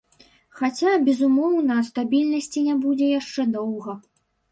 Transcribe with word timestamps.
Хаця, 0.59 0.93
безумоўна, 1.09 1.75
стабільнасці 1.89 2.63
не 2.69 2.75
будзе 2.87 3.11
яшчэ 3.19 3.41
доўга. 3.59 3.93